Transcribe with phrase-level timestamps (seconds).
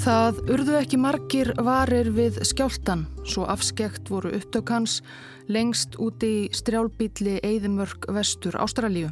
[0.00, 5.02] Það urðu ekki margir varir við skjáltan, svo afskekt voru upptökans
[5.52, 9.10] lengst úti í strjálbíli Eidimörk vestur Ástralíu.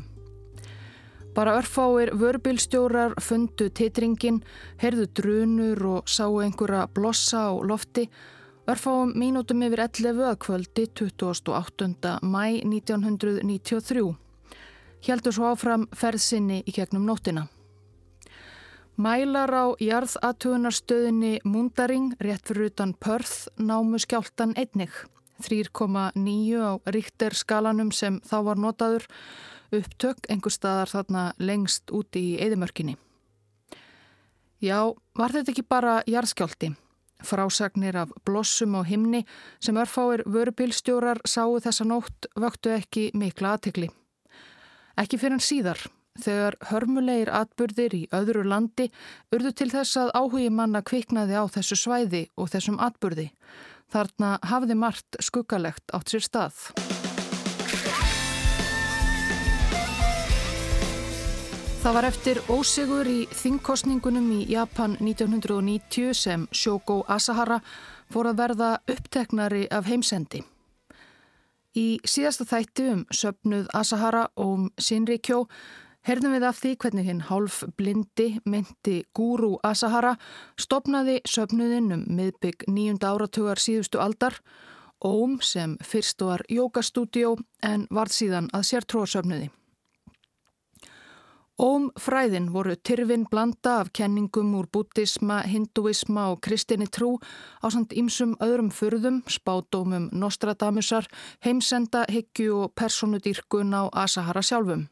[1.37, 4.41] Bara örfáir vörbilstjórar fundu titringin,
[4.80, 8.07] herðu drunur og sáu einhverja blossa á lofti,
[8.65, 12.16] örfáum mínútum yfir 11 að kvöldi 28.
[12.24, 14.09] mæ 1993.
[15.05, 17.45] Hjaldur svo áfram ferðsynni í gegnum nóttina.
[18.98, 24.91] Mælar á jarðatugunarstöðinni Mundaring rétt fyrir utan Pörð námu skjáltan einnig.
[25.47, 26.19] 3,9
[26.59, 29.05] á ríkter skalanum sem þá var notaður
[29.71, 32.97] upptök einhver staðar þarna lengst úti í eðimörkinni.
[34.59, 36.73] Já, var þetta ekki bara jarðskjálti?
[37.23, 39.21] Frásagnir af blossum á himni
[39.62, 43.93] sem örfáir vörubilstjórar sáu þessa nótt vöktu ekki mikla aðtikli.
[44.99, 45.87] Ekki fyrir en síðar
[46.23, 48.88] þegar hörmulegir atbyrðir í öðru landi
[49.35, 53.30] urðu til þess að áhugi manna kviknaði á þessu svæði og þessum atbyrði.
[53.88, 56.59] Þarna hafði margt skuggalegt átt sér stað.
[61.79, 67.61] Það var eftir ósigur í þingkostningunum í Japan 1990 sem Shoko Asahara
[68.11, 70.43] fór að verða uppteknari af heimsendi.
[71.78, 75.44] Í síðasta þætti um söpnuð Asahara og um Shinrikyo
[76.09, 80.15] Herðum við af því hvernig hinn hálf blindi myndi Guru Asahara
[80.56, 84.38] stopnaði söpnuðinn um miðbygg nýjunda áratugar síðustu aldar,
[85.04, 89.50] Óm sem fyrst var jókastúdjó en varð síðan að sér tróðsöpnuði.
[91.60, 97.19] Óm fræðin voru tyrfin blanda af kenningum úr bútisma, hinduisma og kristinni trú
[97.60, 101.04] á samt ýmsum öðrum fyrðum, spátómum Nostradamusar,
[101.44, 104.88] heimsenda, hyggju og personudýrkun á Asahara sjálfum.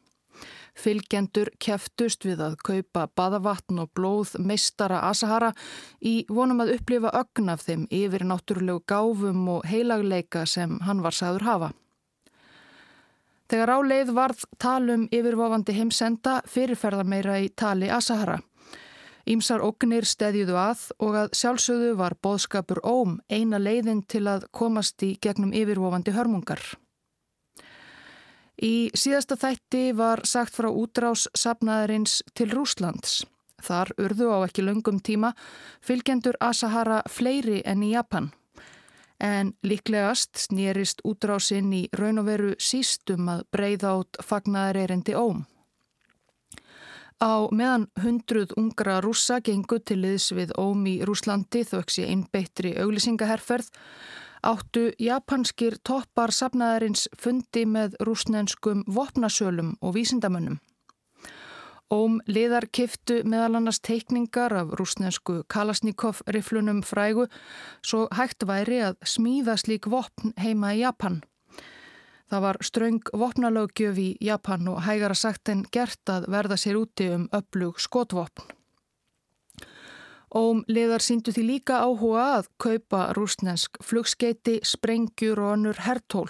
[0.77, 5.51] Fylgjendur keftust við að kaupa badavatn og blóð meistara Asahara
[6.05, 11.17] í vonum að upplifa ögn af þeim yfir náttúrulegu gáfum og heilagleika sem hann var
[11.17, 11.71] sagður hafa.
[13.47, 18.41] Þegar áleið varð talum yfirvofandi heimsenda fyrirferðar meira í tali Asahara.
[19.27, 25.03] Ímsar ógnir stedjuðu að og að sjálfsögðu var boðskapur óm eina leiðin til að komast
[25.03, 26.61] í gegnum yfirvofandi hörmungar.
[28.57, 33.21] Í síðasta þætti var sagt frá útrás sapnaðarins til Rúslands.
[33.61, 35.33] Þar urðu á ekki löngum tíma
[35.85, 38.31] fylgjendur Asahara fleiri enn í Japan.
[39.21, 45.45] En líklegast snýrist útrásinn í raun og veru sístum að breyða át fagnaðareirindi óm.
[47.17, 52.75] Á meðan hundruð ungra rúsa gengu til liðs við óm í Rúslandi þauks í einbeittri
[52.77, 53.71] auglisingaherferð
[54.47, 60.61] áttu japanskir toppar sapnaðarins fundi með rúsnenskum vopnasölum og vísindamönnum.
[61.91, 67.27] Óm liðar kiftu meðal annars teikningar af rúsnensku Kalasnikov-riflunum frægu
[67.79, 71.21] svo hægt væri að smíða slík vopn heima í Japan.
[72.27, 77.07] Það var ströng vopnalögjöf í Japan og hægara sagt en gert að verða sér úti
[77.15, 78.51] um öflug skotvopn.
[80.35, 86.27] Óm liðar síndu því líka áhuga að kaupa rúsnesk flugskeiti, sprengjur og annur hertól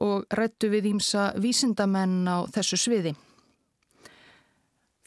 [0.00, 3.12] og rættu við ímsa vísindamenn á þessu sviði.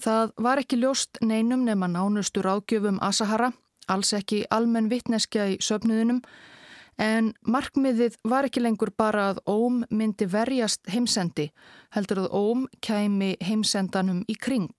[0.03, 3.53] Það var ekki ljóst neinum nema nánustur ágjöfum Asahara,
[3.87, 6.19] alls ekki almenn vittneskja í söpnuðinum,
[7.01, 11.49] en markmiðið var ekki lengur bara að Óm myndi verjast heimsendi,
[11.95, 14.69] heldur að Óm kæmi heimsendanum í kring.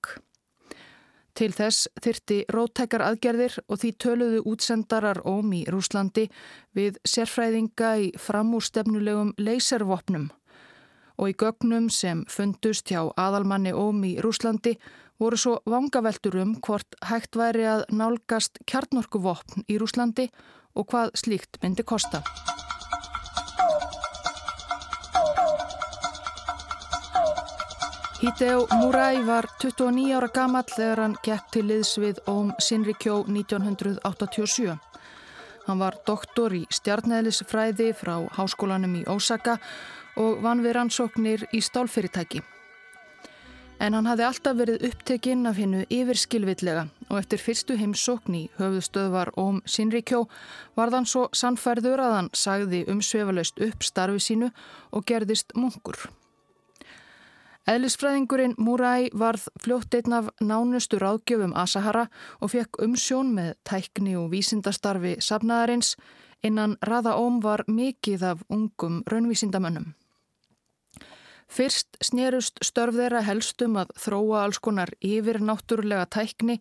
[1.37, 6.31] Til þess þyrti róttekar aðgerðir og því töluðu útsendarar óm í Rúslandi
[6.77, 10.31] við sérfræðinga í framúrstefnulegum leyservopnum
[11.17, 14.77] og í gögnum sem fundust hjá aðalmanni óm í Rúslandi
[15.21, 20.31] voru svo vangaveltur um hvort hægt væri að nálgast kjarnorkuvopn í Rúslandi
[20.77, 22.25] og hvað slíkt myndi kosta.
[28.17, 34.73] Hideo Murai var 29 ára gammal þegar hann gekk til liðs við Óm Sinrikjó 1987.
[35.67, 39.59] Hann var doktor í stjarnæðlisfræði frá háskólanum í Ósaka
[40.17, 42.41] og vann við rannsóknir í stálfyrirtæki.
[43.85, 49.35] En hann hafði alltaf verið upptekinn af hennu yfirskilvillega og eftir fyrstu heimsókn í höfðustöðvar
[49.37, 50.25] Óm Sinrikjó
[50.79, 54.55] var þann svo sannfærður að hann sagði umsvefalaust upp starfi sínu
[54.97, 56.09] og gerðist munkur.
[57.67, 62.05] Eðlisfræðingurinn Múræ varð fljótt einn af nánustu ráðgjöfum Asahara
[62.39, 65.97] og fekk umsjón með tækni og vísindastarfi safnaðarins
[66.47, 69.97] innan Raða Óm var mikið af ungum raunvísindamönnum.
[71.51, 76.61] Fyrst snerust störf þeirra helstum að þróa alls konar yfir náttúrulega tækni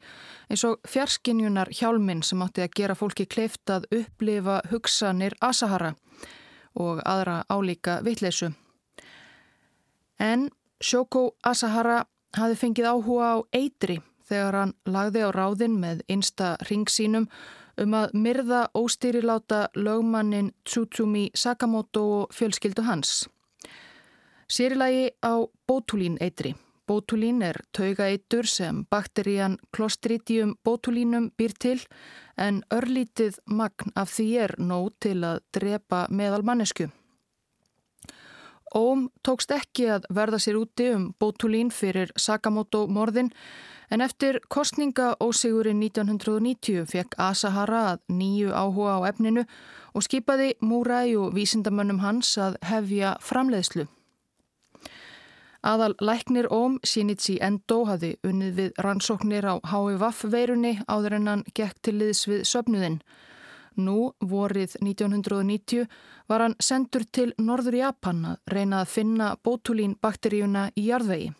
[0.49, 5.93] eins og fjarskinjunar hjálminn sem átti að gera fólki kleift að upplifa hugsanir Asahara
[6.73, 8.55] og aðra álíka vitleysu.
[10.17, 10.49] En
[10.85, 12.03] Shoko Asahara
[12.37, 13.95] hafi fengið áhuga á eitri
[14.29, 17.25] þegar hann lagði á ráðin með einsta ringsínum
[17.81, 23.23] um að myrða óstýriláta lögmannin Tsutsumi Sakamoto og fjölskyldu hans.
[24.45, 26.53] Sérilagi á bótulín eitri.
[26.85, 31.79] Bótulín er taugaeitur sem bakterían Clostridium bótulínum býr til
[32.37, 36.91] en örlítið magn af því er nóg til að drepa meðal mannesku.
[38.75, 43.31] Óm tókst ekki að verða sér úti um bótulín fyrir Sakamoto morðin
[43.89, 49.45] en eftir kostninga ósigurinn 1990 fekk Asahara að nýju áhuga á efninu
[49.95, 53.87] og skipaði Múræ og vísindamönnum hans að hefja framleiðslu.
[55.65, 61.79] Aðal læknir Óm Shinichi Endo hafði unnið við rannsóknir á HVF-veirunni áður en hann gekk
[61.81, 62.99] til liðs við söpnuðinn.
[63.77, 65.87] Nú, vorið 1990,
[66.27, 71.33] var hann sendur til Norður Japan að reyna að finna bótulínbakteríuna í jarðvegi.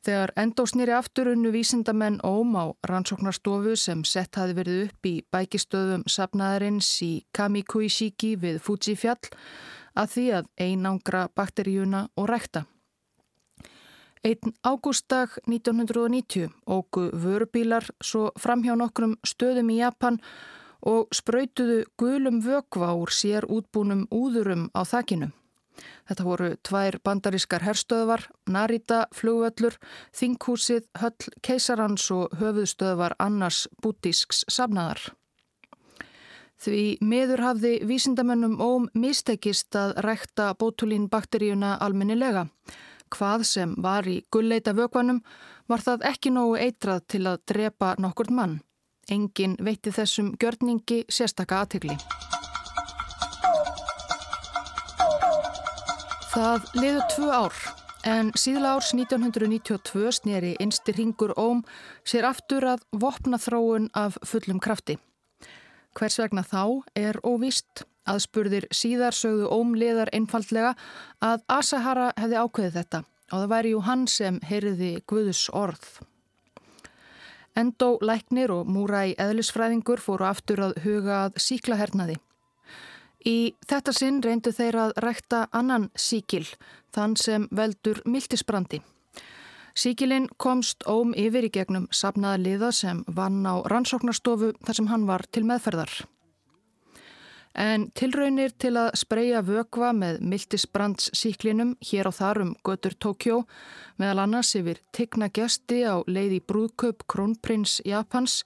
[0.00, 5.14] Þegar Endo snýri aftur unnu vísindamenn Óm á rannsóknarstofu sem sett hafi verið upp í
[5.28, 9.20] bækistöðum sapnaðarins í Kamikuishiki við Fuji fjall
[10.00, 12.64] að því að einangra bakteríuna og rækta.
[14.24, 20.18] Einn ágústdag 1990 ógu vörubílar svo fram hjá nokkrum stöðum í Japan
[20.82, 25.30] og spröytuðu gulum vökva úr sér útbúnum úðurum á þakkinu.
[26.08, 29.78] Þetta voru tvær bandarískar herstöðvar, Narita, flugvöllur,
[30.16, 35.12] Þinghúsið, Höll, Keisarans og höfuðstöðvar annars bútísks safnaðar.
[36.60, 42.50] Því miður hafði vísindamennum óm mistekist að rækta bótulín bakteríuna almennilega.
[43.10, 45.22] Hvað sem var í gulleita vögvanum
[45.72, 48.60] var það ekki nógu eitrað til að drepa nokkur mann.
[49.10, 51.96] Engin veitti þessum gjörningi sérstaka aðtegli.
[56.30, 57.60] Það liður tvö ár
[58.06, 61.64] en síðla árs 1992 snýri einstir hingur óm
[62.06, 64.96] sér aftur að vopna þróun af fullum krafti.
[65.98, 70.72] Hvers vegna þá er óvist Aðspurðir síðar sögðu ómliðar einfallega
[71.22, 75.84] að Asahara hefði ákveðið þetta og það væri jú hann sem heyriði Guðus orð.
[77.58, 82.16] Endó læknir og múra í eðlisfræðingur fóru aftur að huga að síklahernaði.
[83.26, 86.46] Í þetta sinn reyndu þeir að rækta annan síkil,
[86.94, 88.80] þann sem veldur miltisbrandi.
[89.76, 95.06] Síkilinn komst óm yfir í gegnum sapnaða liða sem vann á rannsóknarstofu þar sem hann
[95.06, 95.92] var til meðferðar.
[97.54, 103.40] En tilraunir til að spreja vökva með miltisbrandssíklinum hér á þarum götur Tókjó
[103.98, 108.44] meðal annars yfir tigna gesti á leiði brúðköp Krónprins Japans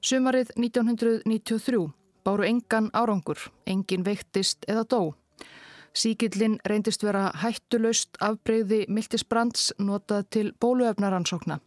[0.00, 1.90] sumarið 1993
[2.24, 5.00] báru engan árangur, engin veiktist eða dó.
[5.94, 11.60] Síkillin reyndist vera hættulöst afbreyði miltisbrands notað til bóluefnaransókna.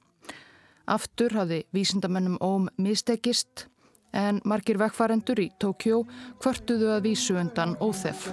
[0.87, 3.67] Aftur hafði vísindamennum óm mistekist
[4.13, 6.03] en margir vekkfarendur í Tókjó
[6.41, 8.27] kvörtuðu að vísu undan óþef.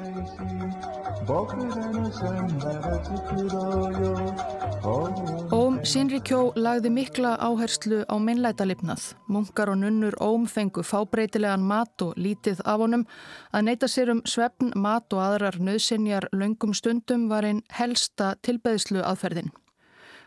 [5.54, 9.14] Óm Sinrikjó lagði mikla áherslu á minnlætalipnað.
[9.32, 13.06] Munkar og nunnur Óm fengu fábreytilegan mat og lítið af honum.
[13.52, 19.00] Að neyta sér um svefn, mat og aðrar nöðsinjar löngum stundum var einn helsta tilbeðslu
[19.00, 19.52] aðferðin.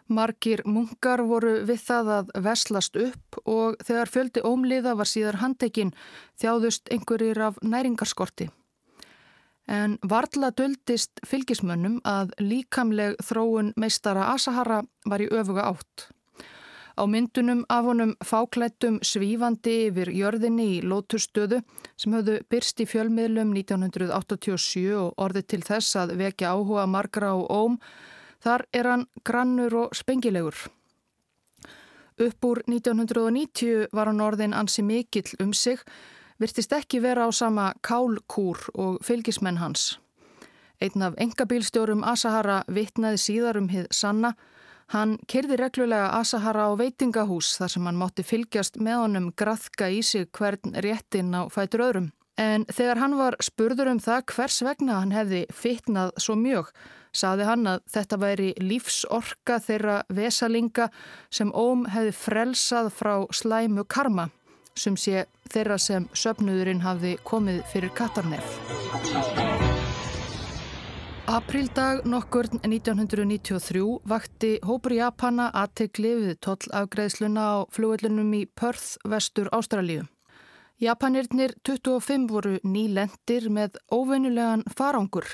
[0.07, 5.93] Margir munkar voru við það að veslast upp og þegar fjöldi ómliða var síðar handekinn
[6.39, 8.49] þjáðust einhverjir af næringarskorti.
[9.67, 16.07] En varla döldist fylgismönnum að líkamleg þróun meistara Asahara var í öfuga átt.
[16.97, 21.59] Á myndunum af honum fáklættum svífandi yfir jörðinni í lótustöðu
[21.99, 27.37] sem höfðu byrst í fjölmiðlum 1987 og orðið til þess að vekja áhuga margra á
[27.37, 27.77] óm
[28.43, 30.55] Þar er hann grannur og spengilegur.
[32.17, 35.81] Upp úr 1990 var hann orðin ansi mikill um sig,
[36.41, 39.99] virtist ekki vera á sama kálkúr og fylgismenn hans.
[40.81, 44.33] Einn af engabílstjórum Asahara vittnaði síðar um hið sanna.
[44.93, 50.03] Hann kerði reglulega Asahara á veitingahús þar sem hann mátti fylgjast með honum graðka í
[50.05, 52.11] sig hvern réttin á fætur öðrum.
[52.37, 56.69] En þegar hann var spurður um það hvers vegna hann hefði fittnað svo mjög,
[57.15, 60.89] saði hann að þetta væri lífsorka þeirra vesalinga
[61.29, 64.29] sem óm hefði frelsað frá slæmu karma
[64.77, 68.57] sem sé þeirra sem söpnuðurinn hafði komið fyrir Katarnef.
[71.27, 80.05] Aprildag nokkur 1993 vakti hópur Japana aðtegli við tollafgreðsluna á flugöllunum í Perth, vestur Ástralíu.
[80.79, 85.25] Japanirnir 25 voru nýlendir með óvennulegan farangur,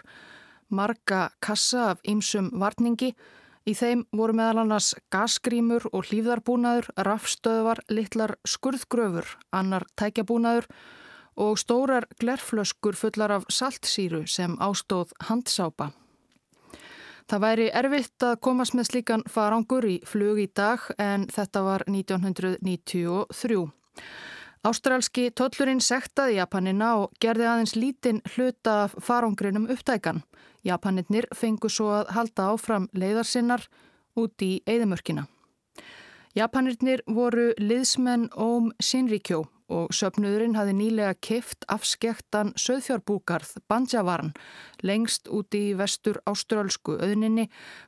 [0.74, 3.14] marga kassa af ýmsum varningi,
[3.64, 10.68] í þeim voru meðal annars gasgrímur og hlýfðarbúnaður, rafstöðvar, litlar skurðgröfur, annar tækjabúnaður
[11.40, 15.92] og stórar glerflöskur fullar af saltsýru sem ástóð handsápa.
[17.30, 21.86] Það væri erfitt að komast með slíkan farangur í flug í dag en þetta var
[21.88, 23.64] 1993.
[24.64, 30.22] Ástralski tollurinn sektaði Japanina og gerði aðeins lítinn hluta farangrinum upptækan.
[30.64, 33.68] Japaninnir fengu svo að halda áfram leiðarsinnar
[34.20, 35.28] út í eðimörkina.
[36.34, 39.44] Japanirnir voru liðsmenn Óm Shinrikyo
[39.74, 44.32] og söpnuðurinn hafi nýlega kift afskektan söðfjárbúkarð Banjavarn
[44.82, 47.48] lengst út í vestur ástrálsku öðninni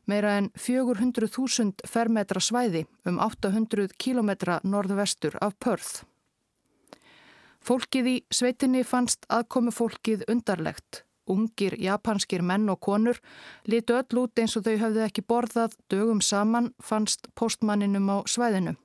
[0.09, 6.03] meira en 400.000 fermetra svæði um 800 kilometra norðvestur af Perth.
[7.65, 11.04] Fólkið í sveitinni fannst aðkomi fólkið undarlegt.
[11.25, 13.17] Ungir japanskir menn og konur
[13.65, 18.75] litu öll út eins og þau hafði ekki borðað dögum saman fannst postmanninum á svæðinu.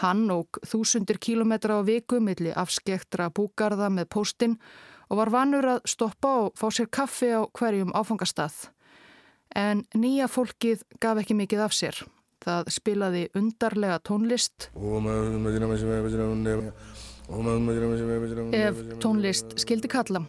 [0.00, 4.56] Hann óg þúsundir kílometra á viku milli afskektra búgarða með póstinn
[5.10, 8.70] og var vanur að stoppa og fá sér kaffi á hverjum áfangastað.
[9.52, 12.00] En nýja fólkið gaf ekki mikið af sér.
[12.40, 14.70] Það spilaði undarlega tónlist
[18.56, 20.24] ef tónlist skildi kalla.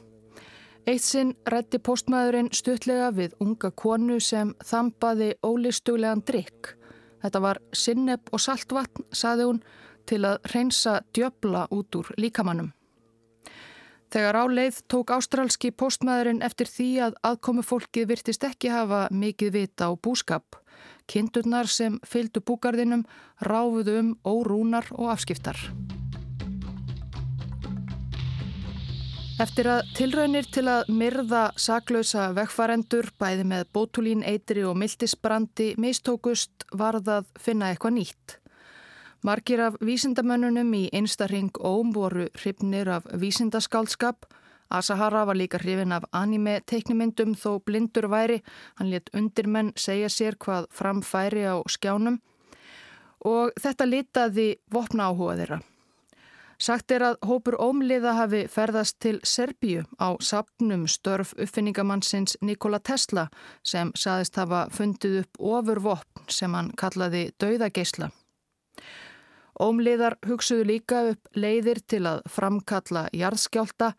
[0.89, 6.75] Eitt sinn rætti postmaðurinn stuttlega við unga konu sem þambaði ólistuglegan drikk
[7.21, 9.61] Þetta var sinneb og saltvatn, saði hún,
[10.09, 12.71] til að reynsa djöbla út úr líkamannum.
[14.11, 19.87] Þegar áleið tók ástrálski postmaðurinn eftir því að aðkomu fólkið virtist ekki hafa mikið vita
[19.87, 20.57] á búskap.
[21.07, 23.05] Kindurnar sem fylgdu búgarðinum
[23.45, 25.61] ráfuðu um órúnar og afskiptar.
[29.41, 36.67] Eftir að tilraunir til að myrða saklausa vegfarendur bæði með bótulín, eitri og mildisbrandi mistókust
[36.77, 38.35] varðað finna eitthvað nýtt.
[39.25, 44.29] Margir af vísindamönnunum í einstarring Óm voru hrifnir af vísindaskálskap.
[44.69, 48.43] Asahara var líka hrifin af anime teiknimyndum þó blindur væri.
[48.77, 52.21] Hann let undirmenn segja sér hvað framfæri á skjánum
[53.25, 55.61] og þetta litaði vopna áhuga þeirra.
[56.61, 63.23] Sagt er að hópur ómliða hafi ferðast til Serbíu á sapnum störf uppfinningamannsins Nikola Tesla
[63.65, 68.11] sem saðist hafa fundið upp ofur vopn sem hann kallaði dauðageisla.
[69.61, 73.95] Ómliðar hugsuðu líka upp leiðir til að framkalla jarðskjálta,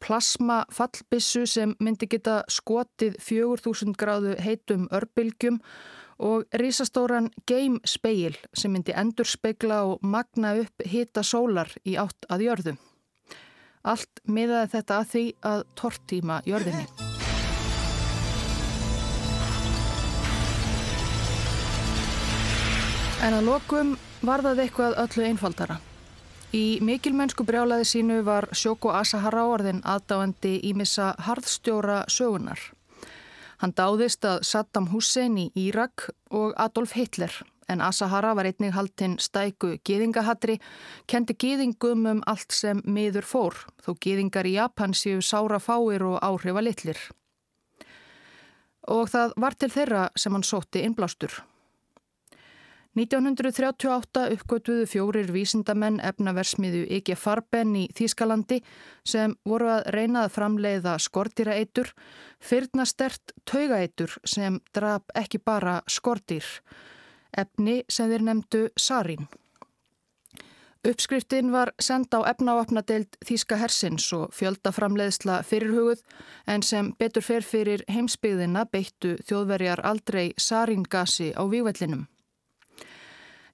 [0.00, 5.60] plasma fallbissu sem myndi geta skotið 4000 gráðu heitum örbylgjum
[6.18, 12.28] og risastóran game speil sem myndi endur speigla og magna upp hita sólar í átt
[12.30, 12.76] að jörðu.
[13.86, 16.86] Allt miðaði þetta að því að tortíma jörðinni.
[23.26, 23.94] En að lokum
[24.26, 25.78] var það eitthvað öllu einfaldara.
[26.54, 32.60] Í mikilmennsku brjálaði sínu var Shoko Asahara áarðin aðdáandi ímissa harðstjóra sögunar.
[33.62, 37.32] Hann dáðist að Saddam Hussein í Írak og Adolf Hitler
[37.68, 40.58] en Asahara var einnig haldinn stæku gýðingahatri,
[41.10, 46.20] kendi gýðingum um allt sem miður fór, þó gýðingar í Japan séu sára fáir og
[46.22, 47.00] áhrifa litlir.
[48.86, 51.40] Og það var til þeirra sem hann sótti innblástur.
[52.96, 58.62] 1938 uppgötuðu fjórir vísindamenn efnaversmiðu Ike Farben í Þýskalandi
[59.04, 61.90] sem voru að reyna að framleiða skortýraeitur,
[62.40, 66.48] fyrna stert taugaeitur sem draf ekki bara skortýr,
[67.36, 69.28] efni sem þeir nefndu sarín.
[70.86, 76.00] Uppskriftin var senda á efnavápnadeild Þýska hersins og fjöldaframleiðsla fyrirhuguð
[76.48, 82.06] en sem betur fer fyrir heimsbyggðina beittu þjóðverjar aldrei saríngasi á vývellinum.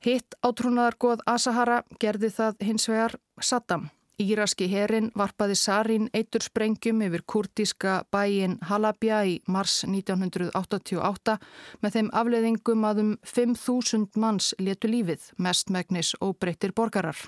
[0.02, 3.84] Hitt átrúnaðargoð Asahara gerði það hins vegar Saddam.
[4.18, 11.36] Íraski herin varpaði Sarin eitur sprengjum yfir kurdiska bæin Halabja í mars 1988
[11.82, 17.22] með þeim afleðingum að um 5.000 manns letu lífið, mestmægnis og breyttir borgarar.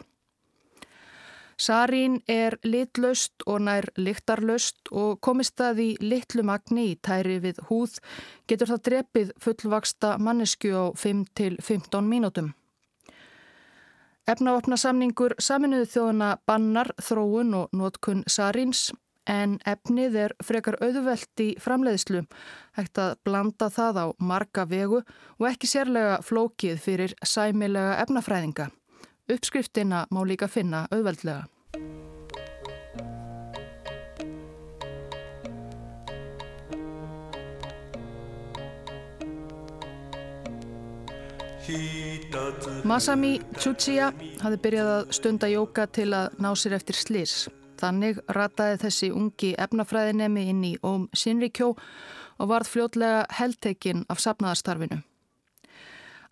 [1.54, 7.62] Sarín er litlaust og nær lyktarlaust og komist það í litlu magni í tæri við
[7.70, 8.00] húð
[8.50, 12.50] getur það drepið fullvaksta mannesku á 5-15 mínútum.
[14.24, 18.86] Efnavopnasamningur saminuðu þjóðuna bannar, þróun og nótkunn Sarins
[19.28, 22.22] en efnið er frekar auðvelt í framleiðslu,
[22.76, 28.70] hægt að blanda það á marga vegu og ekki sérlega flókið fyrir sæmilega efnafræðinga.
[29.28, 31.44] Uppskriftina má líka finna auðveldlega.
[42.84, 44.10] Masami Tsuchiya
[44.42, 47.34] hafði byrjað að stunda jóka til að ná sér eftir slis.
[47.80, 55.00] Þannig rataði þessi ungi efnafræðinemi inn í Óm Sinrikjó og varð fljótlega heldtekinn af sapnaðarstarfinu.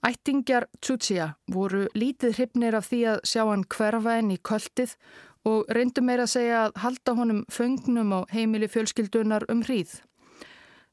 [0.05, 4.97] Ættingjar Tsuchiya voru lítið hryfnir af því að sjá hann hverfa enn í kvöldið
[5.49, 10.03] og reyndu meira að segja að halda honum föngnum á heimili fjölskyldunar um hríð.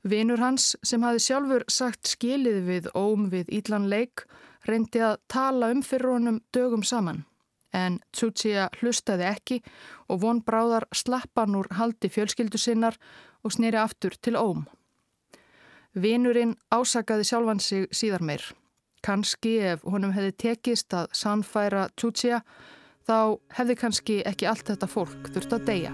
[0.03, 4.23] Vinur hans sem hafi sjálfur sagt skilið við óm við Ílan Leik
[4.67, 7.25] reyndi að tala um fyrir honum dögum saman.
[7.75, 9.59] En Tsuchiya hlustaði ekki
[10.09, 12.97] og von bráðar slappan úr haldi fjölskyldu sinnar
[13.43, 14.65] og snýri aftur til óm.
[15.93, 18.43] Vinurinn ásakaði sjálfan sig síðar meir.
[19.03, 22.41] Kanski ef honum hefði tekist að sannfæra Tsuchiya
[23.07, 25.93] þá hefði kannski ekki allt þetta fólk þurft að deyja.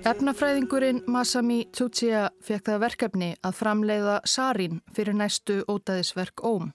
[0.00, 6.70] Efnafræðingurinn Masami Tsuchiya fekk það verkefni að framleiða sarin fyrir næstu ótaðisverk óm.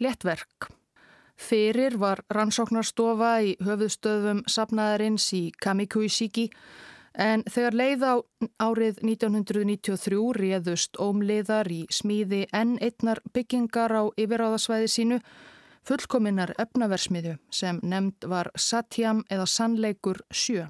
[0.00, 0.68] Lettverk.
[1.40, 6.50] Fyrir var rannsóknarstofa í höfuðstöðum sapnaðarins í Kamikuishiki
[7.18, 8.14] En þegar leið á
[8.62, 15.18] árið 1993 réðust ómliðar í smíði enn einnar byggingar á yfiráðasvæði sínu
[15.86, 20.68] fullkominnar efnaversmiðu sem nefnd var Satyam eða Sannleikur 7.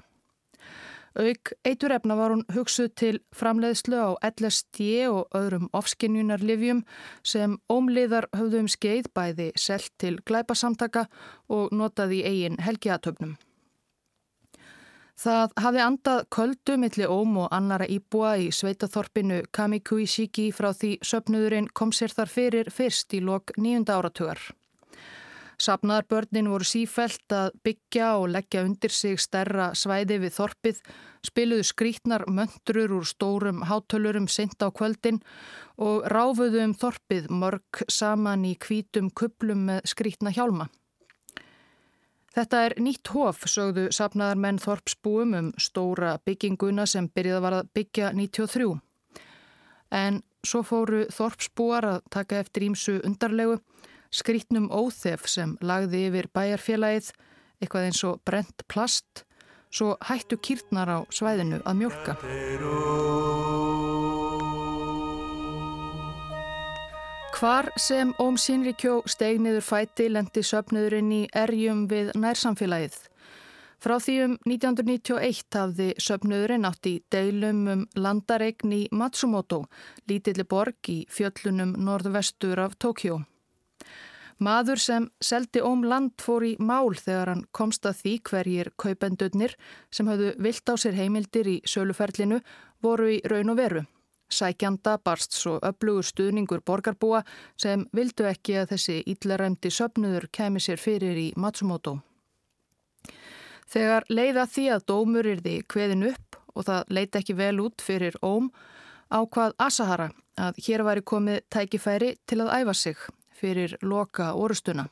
[1.19, 6.85] Auk eitur efna var hún hugsuð til framleiðslu á LSD og öðrum ofskinnjunarlifjum
[7.27, 11.07] sem ómliðar höfðum skeið bæði selt til glæpasamtaka
[11.51, 13.35] og notaði eigin helgiatöfnum.
[15.21, 21.69] Það hafði andað köldu millir óm og annara íbúa í sveitaþorpinu Kamikuishiki frá því söpnuðurinn
[21.77, 24.39] kom sér þar fyrir fyrst í lok nýjunda áratugar.
[25.61, 30.79] Sapnaðarbörnin voru sífælt að byggja og leggja undir sig stærra svæði við þorpið,
[31.27, 35.21] spiluðu skrítnar möndrur úr stórum hátölurum sent á kvöldin
[35.77, 40.71] og ráfuðu um þorpið mörg saman í kvítum kuplum með skrítna hjálma.
[42.31, 47.71] Þetta er nýtt hof, sögðu sapnaðar menn Þorpsbúum um stóra bygginguna sem byrjaði var að
[47.75, 48.69] byggja 93.
[49.91, 53.59] En svo fóru Þorpsbúar að taka eftir ímsu undarlegu,
[54.11, 57.11] skrítnum óþef sem lagði yfir bæjarfélagið,
[57.61, 59.25] eitthvað eins og brent plast,
[59.71, 62.17] svo hættu kýrtnar á svæðinu að mjölka.
[67.41, 72.99] Hvar sem Óm Sínrikjó steig niður fæti lendi söpniðurinn í erjum við nærsamfélagið.
[73.81, 79.63] Frá því um 1991 hafði söpniðurinn átt í deilum um landaregn í Matsumoto,
[80.05, 83.23] lítilli borg í fjöllunum norðvestur af Tókjó.
[84.41, 89.53] Maður sem seldi óm land fór í mál þegar hann komst að því hverjir kaupendurnir
[89.93, 92.39] sem hafðu vilt á sér heimildir í söluferlinu
[92.81, 93.83] voru í raun og veru.
[94.31, 97.21] Sækjanda barst svo öflugur stuðningur borgarbúa
[97.59, 101.99] sem vildu ekki að þessi íllaræmdi söpnuður kemi sér fyrir í Matsumoto.
[103.69, 107.85] Þegar leiða því að dómur er því kveðin upp og það leita ekki vel út
[107.85, 108.49] fyrir óm
[109.13, 113.09] á hvað Asahara að hér væri komið tækifæri til að æfa sig
[113.41, 114.87] fyrir loka orustuna.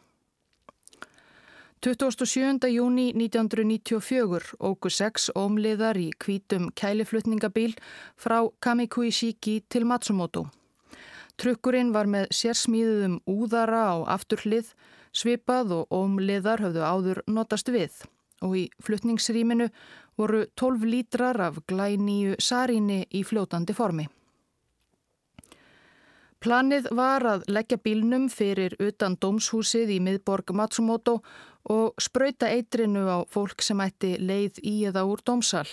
[1.85, 2.67] 27.
[2.67, 7.77] júni 1994 ógu sex ómliðar í kvítum kæliflutningabíl
[8.19, 10.49] frá Kamikuishiki til Matsumoto.
[11.39, 14.73] Trukkurinn var með sérsmíðum úðara á afturhlið,
[15.15, 18.03] svipað og ómliðar höfðu áður notast við
[18.43, 19.69] og í flutningsrýminu
[20.19, 24.09] voru 12 lítrar af glæníu saríni í fljótandi formi.
[26.39, 31.17] Planið var að leggja bílnum fyrir utan dómshúsið í miðborg Matsumoto
[31.67, 35.67] og spröyta eitrinu á fólk sem ætti leið í eða úr dómsal.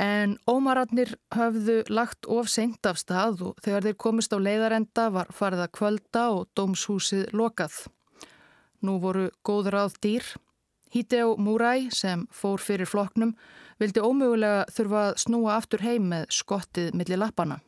[0.00, 5.28] En ómararnir höfðu lagt of seint af stað og þegar þeir komist á leiðarenda var
[5.36, 7.76] farið að kvölda og dómshúsið lokað.
[8.80, 10.30] Nú voru góður áð dýr.
[10.92, 13.34] Hideo Murai sem fór fyrir floknum
[13.80, 17.60] vildi ómögulega þurfa að snúa aftur heim með skottið millir lappana.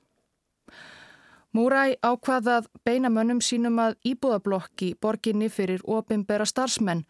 [1.54, 7.04] Múræ ákvaðað beina mönnum sínum að íbúðablokki borginni fyrir opimbera starfsmenn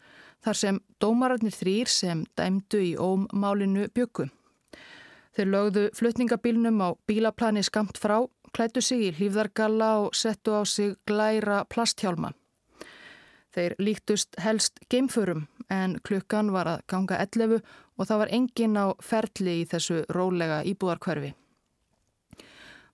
[0.45, 4.27] þar sem dómararnir þrýr sem dæmdu í ómmálinu byggu.
[5.33, 8.19] Þeir lögðu flutningabílnum á bílaplani skamt frá,
[8.53, 12.35] klættu sig í hlýfðargalla og settu á sig glæra plasthjálma.
[13.49, 17.65] Þeir líktust helst geimförum en klukkan var að ganga 11
[17.97, 21.33] og það var engin á ferli í þessu rólega íbúðarkverfi.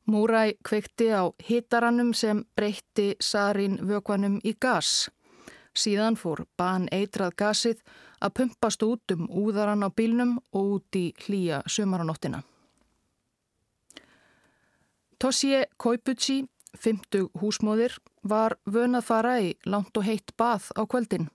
[0.06, 5.10] Múræ kveikti á hitarannum sem breytti sarin vökvanum í gas.
[5.74, 7.84] Síðan fór ban eitrað gasið
[8.20, 12.42] að pumpast út um úðarann á bílnum og út í hlýja sömaranóttina.
[15.22, 21.30] Tossie Koipucci, 50 húsmóðir, var vönað fara í langt og heitt bað á kvöldin.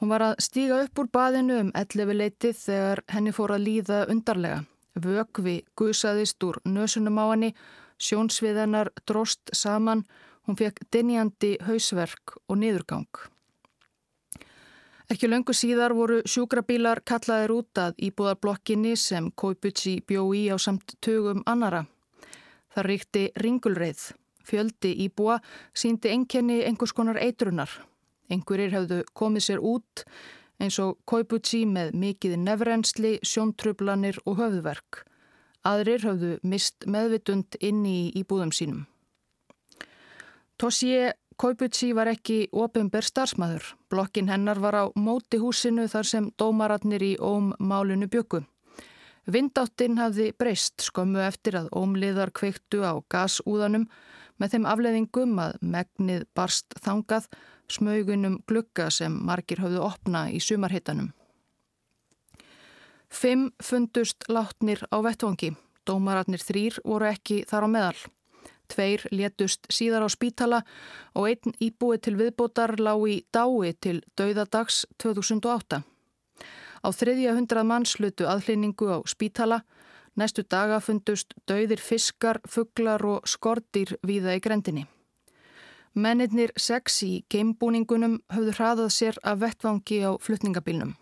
[0.00, 4.04] Hún var að stíga upp úr baðinu um 11 leitið þegar henni fór að líða
[4.08, 4.64] undarlega.
[5.04, 7.54] Vögvi gusaðist úr nösunum á henni,
[7.98, 10.04] sjónsviðanar drost saman,
[10.46, 13.26] hún fekk dinjandi hausverk og niðurgang.
[15.08, 20.98] Ekki löngu síðar voru sjúkrabílar kallaðir út að íbúðarblokkinni sem Koipucci bjó í á samt
[21.00, 21.86] tögum annara.
[22.74, 24.02] Það ríkti ringulreið.
[24.44, 25.38] Fjöldi íbúa
[25.76, 27.72] síndi enkenni einhvers konar eitrunar.
[28.28, 30.04] Einhverjir hefðu komið sér út
[30.62, 35.04] eins og Koipucci með mikið nefrensli, sjóntrublanir og höfðverk.
[35.66, 38.84] Aðrir höfðu mist meðvitund inn í íbúðum sínum.
[40.58, 43.62] Tossie Koipucci var ekki ofinber starfsmæður.
[43.90, 48.42] Blokkin hennar var á móti húsinu þar sem dómaratnir í óm málinu bjöku.
[49.28, 53.84] Vindáttinn hafði breyst skömmu eftir að ómliðar kveiktu á gasúðanum
[54.40, 57.28] með þeim afleðingum að megnið barst þangað
[57.72, 61.12] smaugunum glugga sem margir hafðu opna í sumarhittanum.
[63.08, 65.54] Fimm fundust látnir á vettvangi.
[65.88, 68.00] Dómararnir þrýr voru ekki þar á meðal.
[68.68, 70.60] Tveir létust síðar á spítala
[71.16, 75.80] og einn íbúi til viðbótar lág í dái til dauðadags 2008.
[76.84, 79.62] Á þriðja hundrað mann slutu aðhlýningu á spítala.
[80.18, 84.84] Næstu daga fundust dauðir fiskar, fugglar og skortir víða í grendinni.
[85.98, 90.92] Mennirnir sex í geimbúningunum höfðu hraðað sér af vettvangi á flutningabilnum.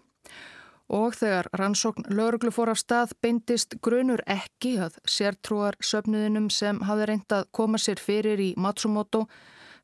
[0.88, 7.11] Og þegar rannsókn lauruglu fór af stað beindist grunur ekki að sértrúar söpnuðinum sem hafði
[7.11, 9.26] reyndað koma sér fyrir í Matsumoto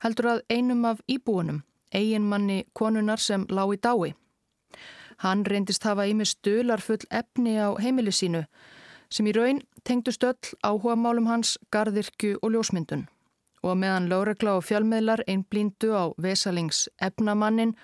[0.01, 1.61] heldur að einum af íbúinum,
[1.93, 4.15] eiginmanni konunar sem lág í dái.
[5.21, 8.47] Hann reyndist hafa ími stularfull efni á heimili sínu
[9.13, 13.11] sem í raun tengdu stöll áhuga málum hans, gardirkju og ljósmyndun.
[13.63, 17.77] Og meðan Láregla og fjálmiðlar einn blíndu á Vesalings efnamannin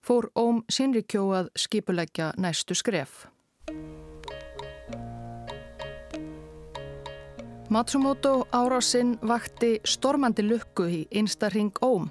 [0.00, 3.26] fór Óm Sinrikjó að skipuleggja næstu skref.
[7.68, 12.06] Matsumoto árásinn vakti stormandi lukku í einstarring Óm.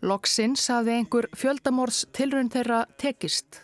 [0.00, 3.60] Loksins hafði einhver fjöldamorðs tilrönd þeirra tekist.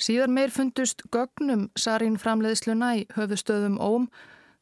[0.00, 4.08] Síðan meir fundust gögnum sarín framleiðsluna í höfustöðum Óm.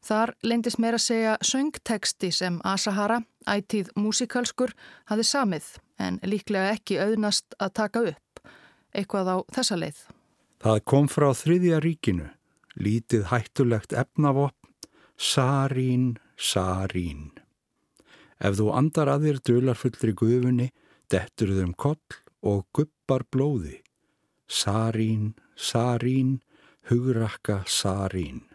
[0.05, 4.73] Þar leindist meira að segja söngteksti sem Asahara, ætíð músikalskur,
[5.09, 8.41] hafi samið en líklega ekki auðnast að taka upp.
[8.93, 10.03] Eitthvað á þessa leið.
[10.63, 12.29] Það kom frá þriðja ríkinu,
[12.77, 14.71] lítið hættulegt efnavopn,
[15.17, 17.33] sarín, sarín.
[18.37, 20.71] Ef þú andar að þér dularfullri gufunni,
[21.09, 23.81] dettur þau um koll og guppar blóði.
[24.47, 26.39] Sarín, Sarín,
[26.89, 28.45] hugrakka Sarín.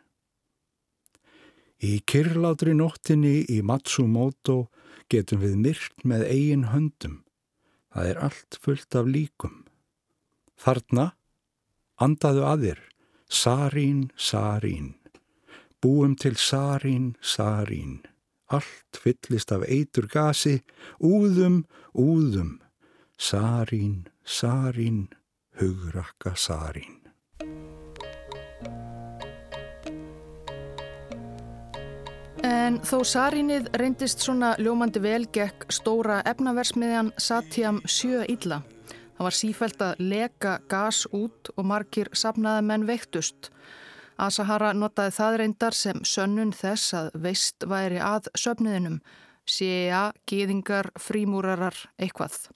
[1.82, 4.68] Í kyrlátri nóttinni í Matsumoto
[5.10, 7.16] getum við myrkt með eigin höndum.
[7.92, 9.56] Það er allt fullt af líkum.
[10.62, 11.08] Þarna,
[11.98, 12.82] andaðu að þér,
[13.26, 14.94] Sarín, Sarín.
[15.82, 17.98] Búum til Sarín, Sarín.
[18.46, 20.60] Allt fyllist af eitur gasi,
[21.02, 21.64] úðum,
[21.98, 22.60] úðum.
[23.18, 25.08] Sarín, Sarín
[25.58, 27.01] hugrakka sarín.
[32.42, 38.62] En þó sarínið reyndist svona ljómandi vel gekk stóra efnaversmiðjan Satyam 7 illa.
[39.14, 43.52] Það var sífælt að leka gas út og margir sapnaði menn veiktust.
[44.18, 48.98] Asahara notaði það reyndar sem sönnun þess að veist væri að söfniðinum,
[49.46, 52.48] séja, gýðingar, frímúrarar, eitthvað.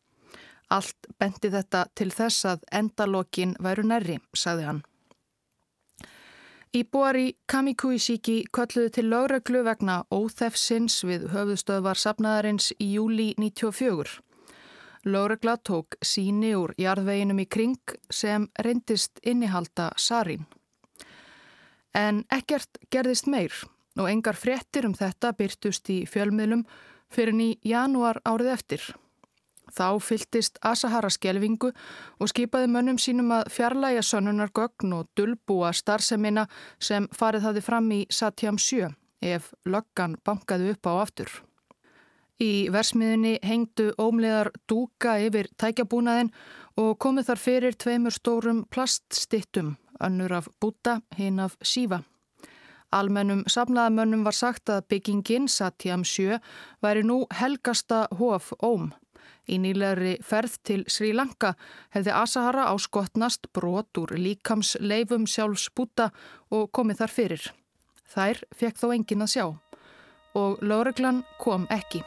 [0.66, 4.84] Allt bendi þetta til þess að endalokkin væru nærri, sagði hann.
[6.76, 14.18] Íbúar í Kamikuisiki kölluðu til lögreglu vegna óþefsins við höfðustöðvar sapnaðarins í júli 94.
[15.08, 20.44] Lögregla tók síni úr jarðveginum í kring sem reyndist innihalda sarín.
[21.96, 23.56] En ekkert gerðist meir
[23.96, 26.66] og engar fréttir um þetta byrtust í fjölmiðlum
[27.08, 28.84] fyrir ný janúar árið eftir.
[29.72, 31.72] Þá fyltist Asahara skjelvingu
[32.20, 36.46] og skipaði mönnum sínum að fjarlæga sönnunar gögn og dulbúa starfsemina
[36.78, 38.92] sem farið hafi fram í Satyam 7
[39.26, 41.30] ef löggan bankaði upp á aftur.
[42.36, 46.34] Í versmiðinni hengdu ómleðar dúka yfir tækjabúnaðin
[46.76, 52.02] og komið þar fyrir tveimur stórum plaststittum, önnur af búta, hinn af sífa.
[52.92, 56.38] Almennum samlaðamönnum var sagt að byggingin Satyam 7
[56.84, 58.92] væri nú helgasta hof óm.
[59.46, 61.52] Í nýlegri ferð til Sri Lanka
[61.94, 66.10] hefði Asahara áskotnast brot úr líkams leifum sjálfs búta
[66.50, 67.46] og komið þar fyrir.
[68.10, 69.46] Þær fekk þó engin að sjá
[70.36, 72.02] og lögreglan kom ekki.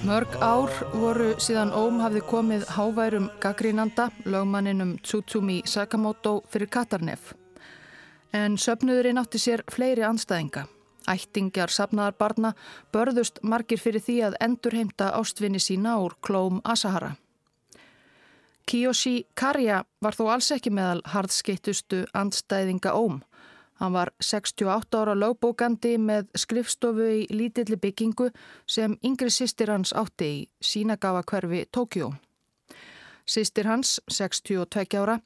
[0.00, 7.34] Mörg ár voru síðan Óm hafði komið háværum gaggrínanda, lögmanninum Tsutsumi Sakamoto fyrir Katarnef.
[8.32, 10.64] En söpnuðurinn átti sér fleiri anstæðinga.
[11.10, 12.52] Ættingjar sapnaðar barna
[12.94, 17.16] börðust margir fyrir því að endurheimta ástvinni sína úr klóm Asahara.
[18.70, 23.18] Kiyoshi Karja var þó alls ekki meðal hardskeittustu andstæðinga Óm.
[23.80, 28.28] Hann var 68 ára lögbókandi með skrifstofu í lítilli byggingu
[28.68, 32.12] sem yngri sýstir hans átti í Sínagawa hverfi Tókjó.
[33.26, 35.18] Sýstir hans, 62 ára,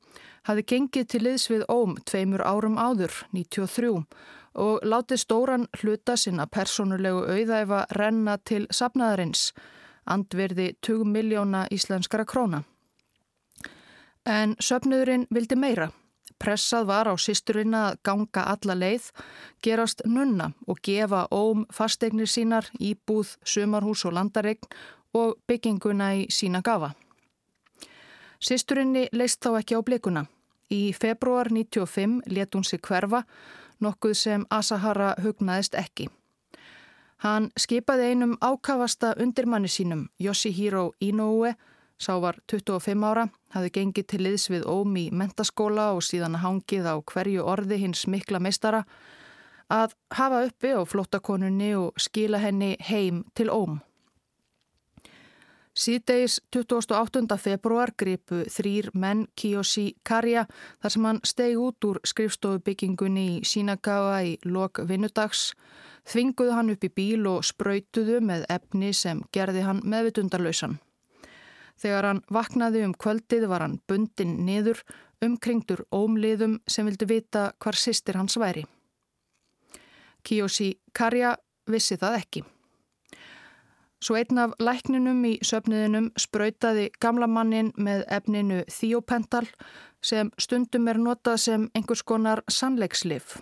[0.48, 4.04] hafi gengið til liðs við Óm tveimur árum áður, 93,
[4.54, 9.52] og látið stóran hluta sinna personulegu auðæfa renna til sapnaðarins,
[10.06, 12.62] andverði 20 miljóna íslenskara króna.
[14.26, 15.90] En söpnuðurinn vildi meira.
[16.40, 19.10] Pressað var á sýsturina að ganga alla leið,
[19.62, 24.68] gerast nunna og gefa óm fasteignir sínar, íbúð, sumarhús og landaregn
[25.14, 26.94] og bygginguna í sína gafa.
[28.44, 30.24] Sýsturinni leist þá ekki á blikuna.
[30.72, 33.22] Í februar 95 let hún sig hverfa,
[33.84, 36.08] nokkuð sem Asahara hugnaðist ekki.
[37.24, 41.54] Hann skipaði einum ákavasta undirmanni sínum, Yoshihiro Inoue,
[41.98, 46.88] Sá var 25 ára, hafði gengið til liðs við Óm í mentaskóla og síðan hangið
[46.90, 48.82] á hverju orði hins mikla meistara
[49.70, 53.78] að hafa uppi á flottakonunni og skila henni heim til Óm.
[55.74, 57.34] Síðdeis 28.
[57.34, 60.44] februar gripu þrýr menn Kiyoshi Karja
[60.78, 65.48] þar sem hann steg út úr skrifstofubyggingunni í Sínagawa í lok vinnudags,
[66.06, 70.78] þvinguðu hann upp í bíl og spröytuðu með efni sem gerði hann meðvitundarlausan.
[71.74, 74.78] Þegar hann vaknaði um kvöldið var hann bundin niður,
[75.26, 78.62] umkringdur ómliðum sem vildi vita hvar sýstir hans væri.
[80.22, 81.34] Kiyoshi Karja
[81.66, 82.46] vissi það ekki.
[84.04, 89.46] Svo einn af lækninum í söpniðinum sprautaði gamla mannin með efninu Thiopental
[90.04, 93.38] sem stundum er notað sem einhvers konar sannleikslif.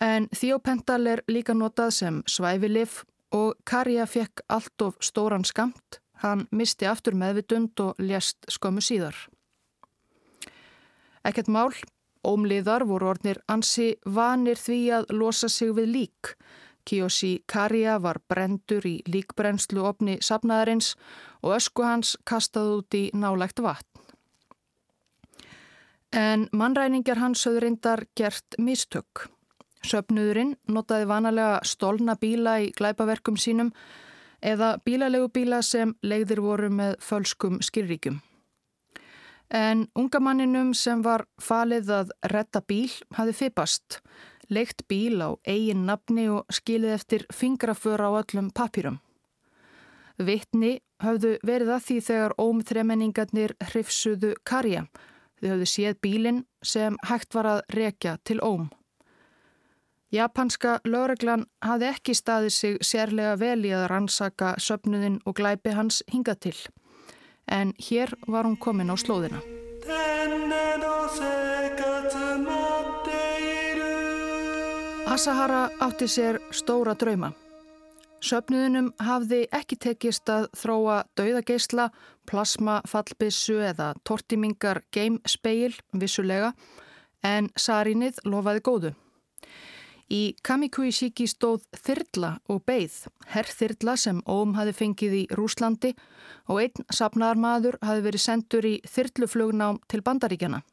[0.00, 3.02] En Thiopental er líka notað sem svæfilif
[3.34, 9.16] og Karja fekk allt of stóran skamt Hann misti aftur meðvitund og lést skömmu síðar.
[11.26, 11.74] Ekkert mál,
[12.22, 16.34] ómliðar voru ornir ansi vanir því að losa sig við lík.
[16.84, 20.94] Kiyoshi Karja var brendur í líkbrennslu opni sapnaðarins
[21.42, 23.88] og ösku hans kastaði út í nálægt vatn.
[26.12, 29.28] En mannræningar hans höfður reyndar gert mistök.
[29.82, 33.72] Söpnuðurinn notaði vanalega stólna bíla í glæpaverkum sínum
[34.42, 38.20] eða bílalegubíla sem leiðir voru með fölskum skilríkjum.
[39.52, 44.00] En unga manninum sem var falið að retta bíl hafi fypast,
[44.52, 49.00] leikt bíl á eigin nafni og skilið eftir fingrafur á öllum papýrum.
[50.20, 54.84] Vittni hafðu verið að því þegar ómþremenningarnir hrifsuðu karja.
[55.40, 58.70] Þau hafðu séð bílinn sem hægt var að rekja til óm.
[60.12, 66.02] Japanska lögreglan hafði ekki staðið sig sérlega vel í að rannsaka söpnuðin og glæpi hans
[66.12, 66.58] hinga til.
[67.48, 69.40] En hér var hún komin á slóðina.
[75.12, 77.34] Asahara átti sér stóra drauma.
[78.24, 81.90] Söpnuðinum hafði ekki tekist að þróa dauðageisla,
[82.24, 86.54] plasma, fallbissu eða tortimingar game speil vissulega
[87.28, 88.94] en Sarinið lofaði góðu.
[90.08, 93.02] Í Kamikuishiki stóð þyrla og beigð,
[93.36, 95.92] herrþyrla sem Óm hafi fengið í Rúslandi
[96.48, 100.64] og einn sapnaðarmadur hafi verið sendur í þyrluflugnám til bandaríkjana.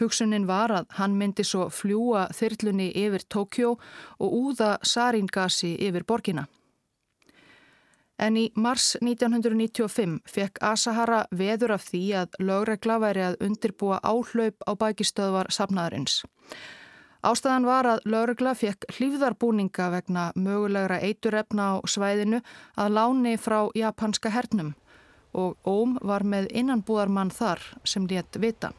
[0.00, 3.76] Hugsunin var að hann myndi svo fljúa þyrlunni yfir Tókjó
[4.18, 6.46] og úða saringasi yfir borgina.
[8.22, 14.62] En í mars 1995 fekk Asahara veður af því að lögregla væri að undirbúa áhlaup
[14.68, 16.22] á bækistöðvar sapnaðarins.
[17.22, 22.42] Ástæðan var að laurugla fekk hlýfðarbúninga vegna mögulegra eiturefna á svæðinu
[22.74, 24.72] að láni frá japanska hernum
[25.32, 28.72] og Óm var með innanbúðarmann þar sem létt vita.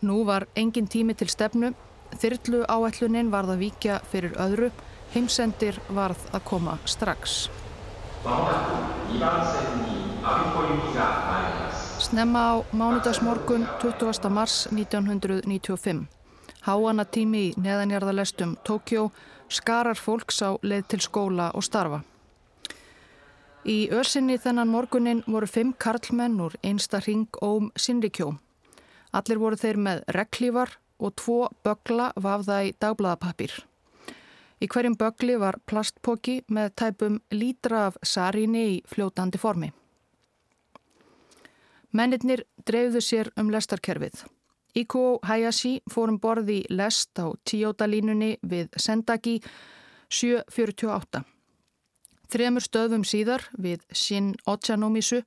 [0.00, 1.74] Nú var engin tími til stefnu
[2.18, 4.70] þyrlu áætlunin varð að víkja fyrir öðru,
[5.14, 7.48] heimsendir varð að koma strax.
[12.00, 14.30] Snemma á mánudagsmorgun 20.
[14.30, 16.06] mars 1995.
[16.60, 19.10] Háana tími í neðanjarðalestum Tókjó
[19.48, 22.02] skarar fólks á leið til skóla og starfa.
[23.64, 28.34] Í örsinni þennan morgunin voru fimm karlmenn úr einsta ring óm Sinrikjó.
[29.12, 33.52] Allir voru þeir með reglívar og tvo bögla vafða í dagbladapapir.
[34.60, 39.70] Í hverjum bögli var plastpoki með tæpum lítra af saríni í fljótandi formi.
[41.96, 44.22] Mennirnir dreifðu sér um lestarkerfið.
[44.78, 49.40] Iko Hayashi fórum borði lest á tíótalínunni við Sendagi
[50.12, 51.24] 748.
[52.30, 55.24] Þremur stöðum síðar við Shin Ochanomisu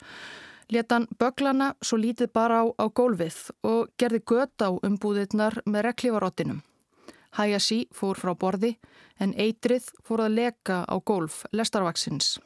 [0.71, 6.61] letan böglana svo lítið bara á, á gólfið og gerði gött á umbúðirnar með reklívarottinum.
[7.33, 8.75] Hayashi fór frá borði
[9.19, 12.39] en eitrið fór að leka á gólf lestarvaksins.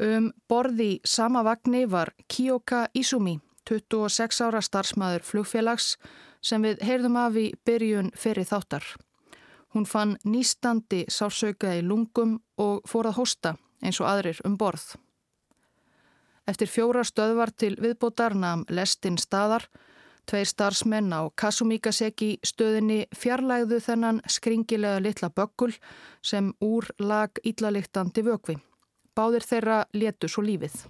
[0.00, 5.96] Um borði sama vagnni var Kiyoka Izumi 26 ára starfsmæður flugfélags
[6.44, 8.84] sem við heyrðum af í byrjun fyrir þáttar.
[9.74, 14.94] Hún fann nýstandi sársauka í lungum og fór að hosta eins og aðrir um borð.
[16.46, 19.64] Eftir fjóra stöðvar til viðbótar namn lestin staðar,
[20.30, 25.72] tveir starfsmenn á Kasumíkaseki stöðinni fjarlægðu þennan skringilega litla böggul
[26.22, 28.56] sem úr lag íllaliktandi vökvi.
[29.16, 30.86] Báðir þeirra letu svo lífið.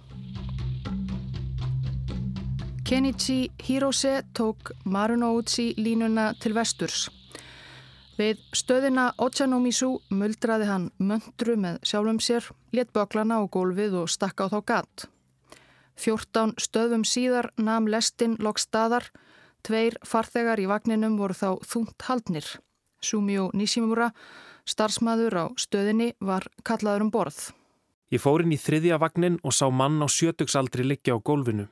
[2.87, 7.09] Kenichi Hirose tók Marunouchi línuna til vesturs.
[8.17, 14.47] Við stöðina Ochanomisu muldraði hann möndru með sjálfum sér, let böklana á gólfið og stakka
[14.47, 15.09] á þá gatt.
[15.97, 19.09] Fjórtán stöðum síðar nam lestin lokk staðar,
[19.65, 22.47] tveir farþegar í vagninum voru þá þúnt haldnir.
[23.01, 24.11] Sumio Nishimura,
[24.69, 27.39] starfsmæður á stöðinni, var kallaður um borð.
[28.13, 31.67] Ég fór inn í þriðja vagnin og sá mann á sjötugsaldri liggja á gólfinu.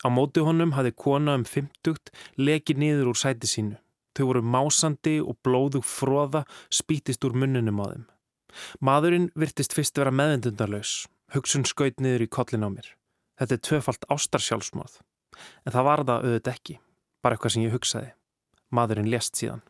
[0.00, 3.76] Á móti honum hafði kona um fymtugt lekið niður úr sæti sínu.
[4.14, 8.04] Þau voru másandi og blóðug fróða spítist úr munninum á þeim.
[8.80, 11.08] Maðurinn virtist fyrst vera meðendundarlaus.
[11.34, 12.86] Hugsun skaut niður í kollin á mér.
[13.40, 14.98] Þetta er tvöfalt ástarsjálfsmóð.
[15.66, 16.76] En það var það auðvitað ekki.
[17.22, 18.10] Bara eitthvað sem ég hugsaði.
[18.74, 19.62] Maðurinn lést síðan.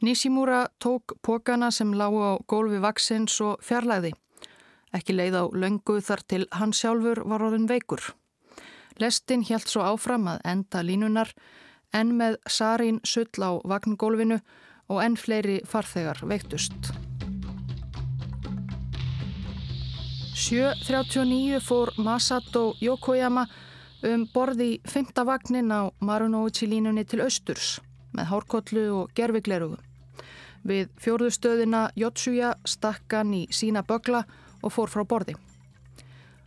[0.00, 4.14] Nishimura tók pókana sem lágu á gólfi vaksins og fjarlæði.
[4.96, 8.00] Ekki leið á löngu þar til hann sjálfur var orðin veikur.
[9.00, 11.30] Lestin hjælt svo áfram að enda línunar
[11.92, 14.40] en með sarín sull á vagngólfinu
[14.90, 17.09] og enn fleiri farþegar veiktust.
[20.40, 23.42] 7.39 fór Masato Yokoyama
[24.08, 27.74] um borði fymta vagnin á Marunouchi línunni til austurs
[28.16, 29.76] með hárkollu og gerfiglerugu.
[30.64, 34.22] Við fjórðustöðina Jotsuya stakkan í sína bögla
[34.62, 35.34] og fór frá borði.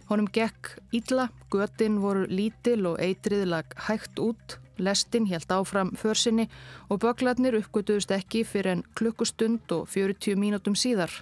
[0.09, 6.47] Honum gekk ítla, götin voru lítil og eitrið lag hægt út, lestin helt áfram försinni
[6.89, 11.13] og böglarnir uppgötuðust ekki fyrir en klukkustund og 40 mínútum síðar.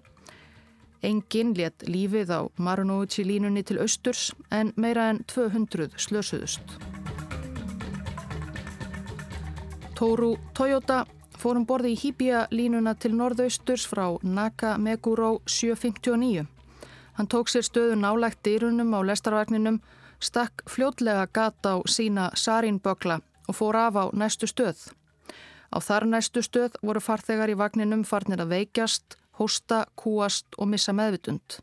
[1.03, 6.75] Engin let lífið á Marunouchi línunni til austurs en meira en 200 slösuðust.
[9.97, 11.05] Tóru Toyota
[11.41, 16.45] fórum borði í Hibia línuna til norðausturs frá Nakameguro 759.
[17.17, 19.81] Hann tók sér stöðu nálægt dýrunum á lestarvagninum,
[20.21, 24.93] stakk fljótlega gata á sína sarínbögla og fór af á næstu stöð.
[25.73, 30.93] Á þar næstu stöð voru farþegar í vagninum farnir að veikjast, hósta, kúast og missa
[30.93, 31.59] meðvitund.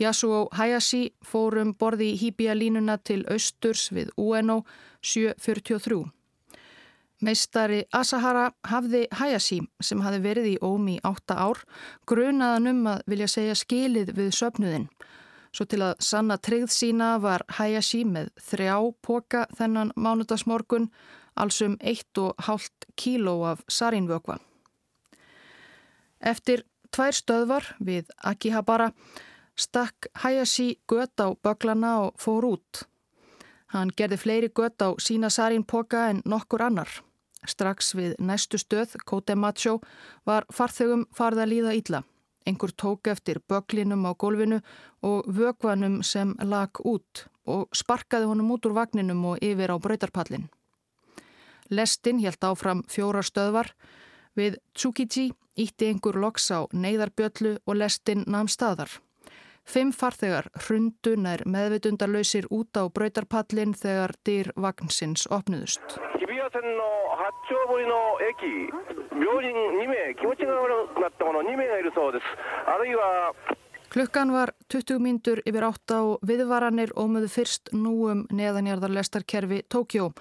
[0.00, 4.62] Yasuo Hayashi fórum borði í Hibia línuna til austurs við UNO
[5.02, 6.06] 743.
[7.20, 11.60] Meistari Asahara hafði Hayashi sem hafi verið í ómi átta ár
[12.08, 14.88] grunaðan um að vilja segja skilið við söpnuðin.
[15.52, 20.88] Svo til að sanna tryggð sína var Hayashi með þrjá póka þennan mánudagsmorgun,
[21.36, 24.38] alsum 1,5 kíló af sarínvökva.
[26.20, 28.90] Eftir tvær stöðvar við Akihabara
[29.56, 32.84] stakk Hayashi gött á böglana og fór út.
[33.72, 36.90] Hann gerði fleiri gött á sína sarínpoka en nokkur annar.
[37.46, 39.80] Strax við næstu stöð, Kotemacho,
[40.26, 42.02] var farþögum farða líða ítla.
[42.46, 44.60] Engur tók eftir böglinum á gólfinu
[45.02, 50.48] og vögvanum sem lag út og sparkaði honum út úr vagninum og yfir á bröytarpallin.
[51.70, 53.72] Lestin helt áfram fjóra stöðvar.
[54.36, 58.90] Við Tsukiji ítti einhver loks á neyðarbjöllu og lestinn namn staðar.
[59.70, 66.00] Fimm farþegar hrundun er meðvitundarlausir út á brautarpallin þegar dyr vagnsins opnuðust.
[73.90, 80.12] Klukkan var 20 mínútur yfir átt á viðvaranir og möðu fyrst núum neðanjarðarlestarkerfi Tókjó.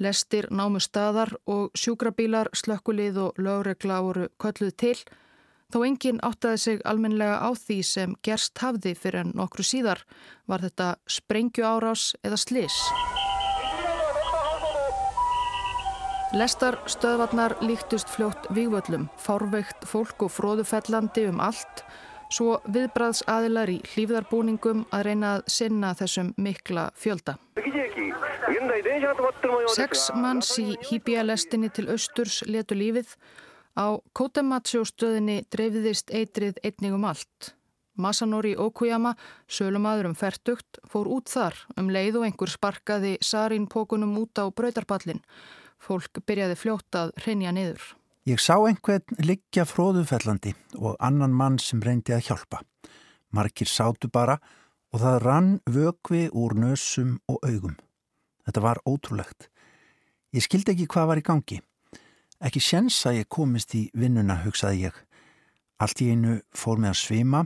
[0.00, 4.96] Lestir námu staðar og sjúkrabílar, slökkulið og lögregla voru kölluð til.
[5.72, 10.04] Þó enginn áttaði sig almenlega á því sem gerst hafði fyrir en nokkru síðar
[10.46, 12.76] var þetta sprengju árás eða slis.
[16.32, 21.84] Lestar stöðvarnar líktust fljótt vývöllum, fárveikt fólk og fróðufellandi um allt
[22.32, 27.36] svo viðbraðs aðilar í hlýfðarbúningum að reyna að sinna þessum mikla fjölda.
[29.76, 33.16] Seks manns í hýbíalestinni til austurs letu lífið.
[33.76, 37.54] Á Kotematsjó stöðinni dreifiðist eitrið einnig um allt.
[37.96, 39.14] Masanori Okuyama,
[39.48, 44.48] sölumadur um færtugt, fór út þar um leið og einhver sparkaði sarin pókunum út á
[44.48, 45.20] bröytarballin.
[45.82, 47.82] Fólk byrjaði fljótt að reynja niður.
[48.22, 52.60] Ég sá einhvern liggja fróðufellandi og annan mann sem reyndi að hjálpa.
[53.34, 54.36] Markir sátu bara
[54.94, 57.74] og það rann vögvi úr nösum og augum.
[58.46, 59.48] Þetta var ótrúlegt.
[60.30, 61.58] Ég skildi ekki hvað var í gangi.
[62.38, 65.02] Ekki séns að ég komist í vinnuna, hugsaði ég.
[65.82, 67.44] Allt í einu fór mig að svima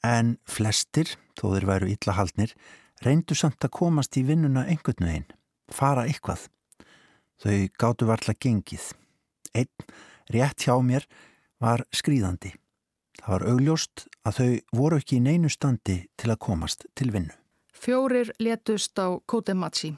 [0.00, 2.56] en flestir, þó þeir væru illa haldnir,
[3.04, 5.32] reyndu samt að komast í vinnuna einhvern veginn,
[5.68, 6.48] fara eitthvað.
[7.36, 8.94] Þau gáttu varla gengið.
[9.56, 9.88] Einn,
[10.32, 11.06] rétt hjá mér,
[11.60, 12.54] var skrýðandi.
[13.22, 14.50] Það var augljóst að þau
[14.80, 17.32] voru ekki í neinu standi til að komast til vinnu.
[17.76, 19.94] Fjórir letust á Kotemachi.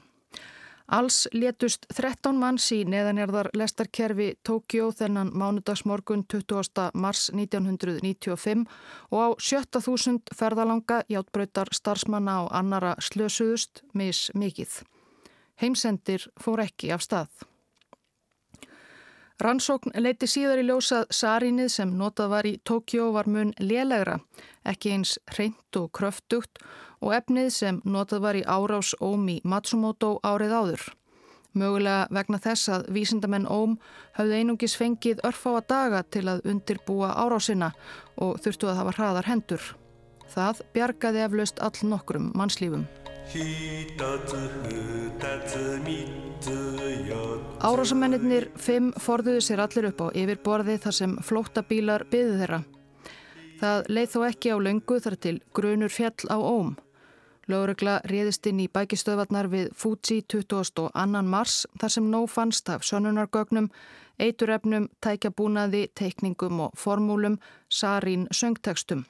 [0.89, 6.89] Alls letust 13 manns í neðanjarðar lestarkerfi Tókjó þennan mánudagsmorgun 20.
[6.97, 8.65] mars 1995
[9.13, 14.81] og á 70.000 ferðalanga játbröytar starfsmanna og annara slösuðust mis mikið.
[15.61, 17.48] Heimsendir fór ekki af stað.
[19.39, 24.17] Rannsókn leiti síðar í ljósað sarínið sem notað var í Tókjó var mun lélegra,
[24.67, 26.59] ekki eins reynd og kröftugt
[26.99, 30.83] og efnið sem notað var í árás Óm í Matsumoto árið áður.
[31.55, 33.77] Mögulega vegna þess að vísindamenn Óm
[34.19, 37.71] hafði einungis fengið örfáa daga til að undirbúa árásina
[38.19, 39.63] og þurftu að hafa hraðar hendur.
[40.29, 42.89] Það bjargaði eflaust all nokkrum mannslífum.
[47.61, 52.59] Árásamennir fimm forðuðu sér allir upp á yfirborði þar sem flóttabílar byðu þeirra.
[53.59, 56.73] Það leið þó ekki á löngu þar til grunur fjall á óm.
[57.45, 60.89] Lóregla réðist inn í bækistöðvarnar við Fuji 22.
[61.21, 63.69] mars þar sem nóg fannst af sönunargögnum,
[64.17, 67.37] eiturefnum, tækjabúnaði, teikningum og formúlum,
[67.69, 69.05] sarín söngtekstum.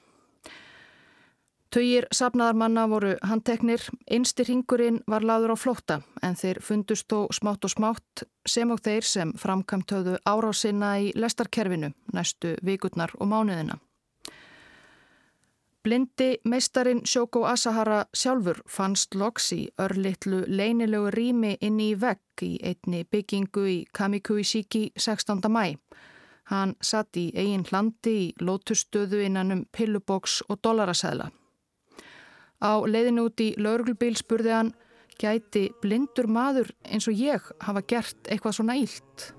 [1.70, 7.67] Töyir sapnaðarmanna voru handteknir, einsti ringurinn var laður á flótta en þeir fundust þó smátt
[7.67, 13.78] og smátt sem og þeir sem framkvæmt höfðu árásina í lestarkerfinu næstu vikurnar og mánuðina.
[15.86, 22.55] Blindi meistarin Shoko Asahara sjálfur fannst loks í örlittlu leinilegu rými inn í vegg í
[22.65, 25.45] einni byggingu í Kamikuishiki 16.
[25.53, 25.78] mæ.
[26.49, 31.30] Hann satt í eigin hlandi í lótustöðu innan um pilluboks og dollarasæðla.
[32.60, 34.72] Á leiðin út í lauruglbíl spurði hann
[35.20, 39.32] gæti blindur maður eins og ég hafa gert eitthvað svona ílt.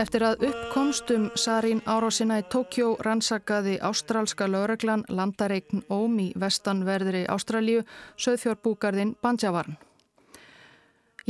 [0.00, 7.84] Eftir að uppkomstum Sarín árásina í Tókjó rannsakaði ástrálska laureglan landareikn Óm í vestanverðri Ástrálíu
[8.16, 9.76] söðfjórbúgarðin Bandjavarn.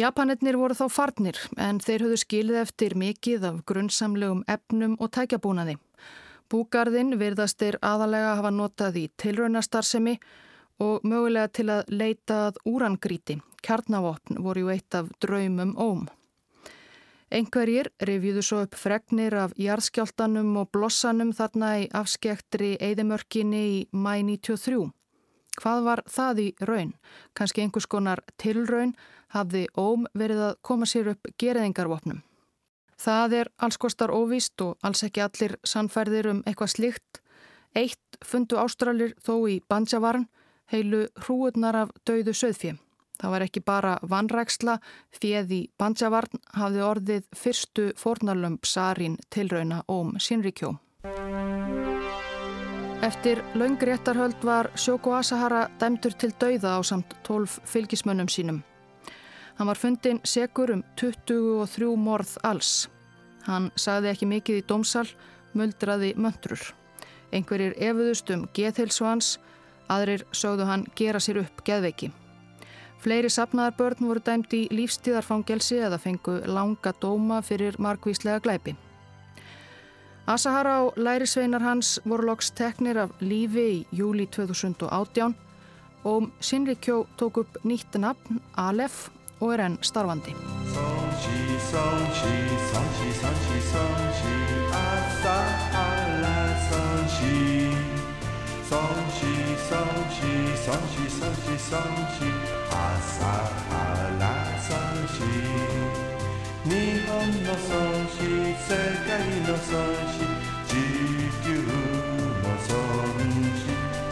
[0.01, 5.75] Japanetnir voru þá farnir en þeir höfðu skilið eftir mikið af grunnsamlegum efnum og tækjabúnaði.
[6.51, 10.15] Búgarðin virðast þeir aðalega hafa notað í tilraunastarsemi
[10.81, 13.37] og mögulega til að leitað úrangríti.
[13.61, 16.07] Kjarnavopn voru ju eitt af draumum óm.
[17.31, 24.17] Engverjir revjuðu svo upp fregnir af jarðskjáltanum og blossanum þarna í afskektri eðimörkinni í mæ
[24.25, 24.89] 93.
[25.61, 26.93] Hvað var það í raun?
[27.37, 28.95] Kanski einhvers konar tilraun
[29.35, 32.23] hafði óm verið að koma sér upp geriðingarvopnum.
[33.01, 37.21] Það er alls kostar óvíst og alls ekki allir sannfærðir um eitthvað slikt.
[37.77, 40.27] Eitt fundu ástralir þó í Banjavarn
[40.73, 42.77] heilu hrúurnar af dauðu söðfjö.
[43.21, 44.79] Það var ekki bara vanræksla,
[45.13, 50.79] fjöð í Banjavarn hafði orðið fyrstu fornarlömp Sarín tilrauna óm Shinrikjó.
[53.01, 58.59] Eftir laungréttarhöld var Shoko Asahara dæmtur til dauða á samt 12 fylgismönnum sínum.
[59.57, 62.91] Hann var fundin segur um 23 morð alls.
[63.47, 65.07] Hann sagði ekki mikið í dómsal,
[65.55, 66.61] muldraði möndrur.
[67.33, 69.39] Einhverjir efuðust um geðhilsu hans,
[69.89, 72.13] Aðrir sögðu hann gera sér upp geðveiki.
[73.01, 78.77] Fleiri sapnaðar börn voru dæmt í lífstíðarfangelsi eða fengu langa dóma fyrir markvíslega glæpi.
[80.27, 85.35] Asahara og lærisveinar hans voru loks teknir af lífi í júli 2018
[86.05, 89.11] og Sinrikjó tók upp nýtt nafn, Alef,
[89.41, 90.35] og er enn starfandi.
[106.71, 107.59] 日本の孫
[108.07, 108.71] 子世
[109.05, 109.11] 界
[109.43, 109.75] の孫
[110.07, 110.23] 子
[110.69, 110.73] 地
[111.43, 111.75] 球の
[112.47, 112.79] 孫
[113.19, 113.67] 子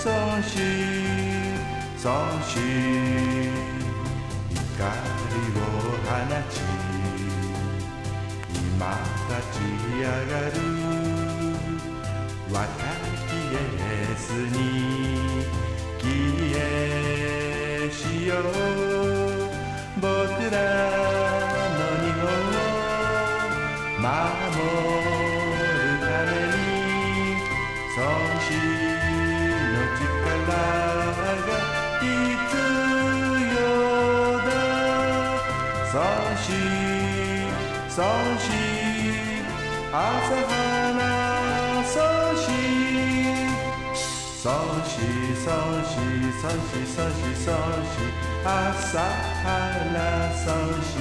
[0.04, 0.58] 孫子
[2.02, 2.08] 孫
[2.42, 2.58] 子
[4.74, 5.62] 光を
[6.02, 6.10] 放
[6.50, 6.58] ち
[8.50, 8.90] 今
[9.28, 9.62] 立ち
[10.00, 10.58] 上がる
[12.50, 12.58] 若
[13.28, 14.58] きエースに
[16.00, 16.06] 消
[16.56, 18.42] えしよう
[20.00, 20.97] 僕ら
[37.98, 38.06] そし
[39.90, 39.98] 朝
[40.46, 41.98] 花そ
[42.38, 42.46] し
[44.38, 44.46] そ
[44.86, 45.02] し
[45.34, 45.50] そ
[45.82, 45.98] し
[46.38, 47.98] そしそしそし
[48.44, 49.02] 朝
[49.42, 50.46] 花そ
[50.80, 50.94] し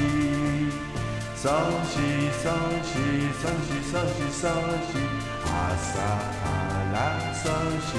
[1.36, 1.46] そ
[1.86, 2.02] し
[2.34, 2.50] そ
[2.82, 2.98] し
[3.32, 4.98] そしそしそし
[5.46, 6.02] 朝
[6.42, 6.98] 花
[7.32, 7.46] そ
[7.86, 7.94] し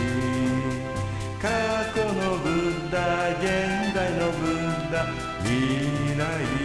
[1.40, 1.46] 過
[1.94, 2.90] 去のブッ
[3.38, 4.90] 現代のブッ
[5.44, 6.57] 未来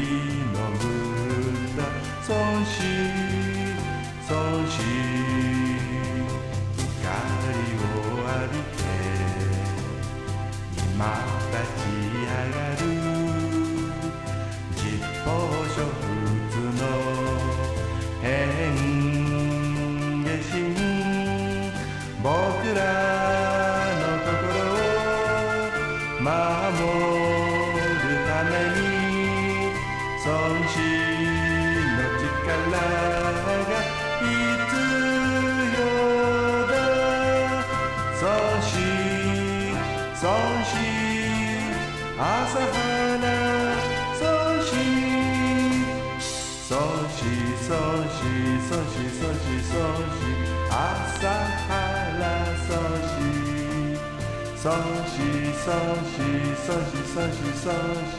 [57.15, 57.69] 孫子孫子孫
[58.09, 58.17] 子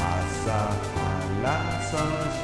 [0.00, 0.48] 朝
[1.42, 1.44] 原
[1.92, 2.00] 孫
[2.32, 2.40] 子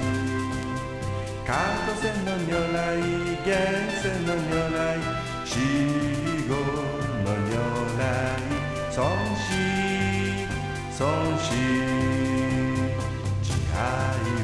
[1.47, 3.49] カート線の如来源
[3.97, 4.79] 泉の如来
[5.47, 5.49] 死
[6.47, 6.53] 後
[7.25, 7.57] の如
[7.97, 8.01] 来
[8.95, 9.01] 孫
[9.35, 9.49] 子
[10.99, 11.03] 孫
[11.39, 11.49] 子
[13.43, 13.81] 慈愛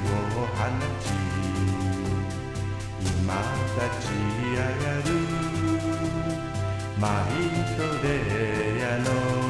[0.09, 0.17] を
[0.57, 0.59] 放
[1.01, 1.13] ち。
[3.05, 3.37] 今
[3.77, 4.11] 立ち
[4.53, 5.09] 上がる。
[6.99, 7.31] マイ
[7.77, 8.09] トレ
[8.87, 9.42] アの。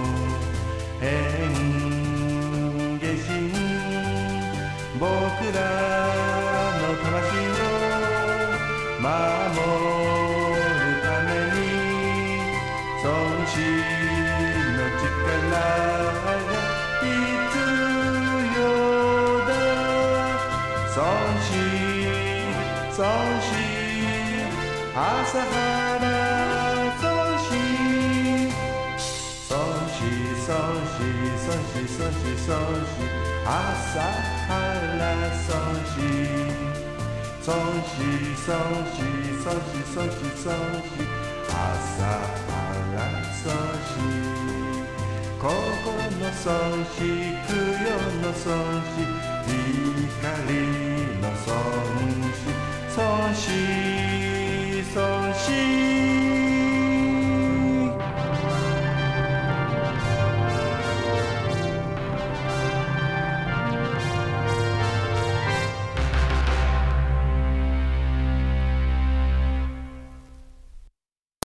[32.42, 32.58] 掃除
[33.46, 34.02] 朝
[34.48, 34.50] か
[34.98, 35.46] ら掃
[35.94, 36.02] 除
[37.40, 37.46] 掃
[37.86, 38.02] 除
[38.34, 38.50] 掃
[38.90, 38.98] 除
[39.38, 40.44] 掃除掃除掃
[40.82, 41.06] 除
[41.48, 41.54] 朝
[42.48, 42.50] か
[42.96, 42.98] ら
[43.30, 43.46] 掃
[43.86, 43.94] 除
[45.38, 45.46] 心
[46.18, 46.44] の掃
[46.82, 46.98] 除
[47.46, 47.86] 供養
[48.22, 48.44] の掃
[48.90, 49.06] 除
[50.18, 50.26] 光
[51.20, 51.46] の掃
[52.26, 52.42] 除
[52.90, 52.98] 掃
[53.32, 53.71] 除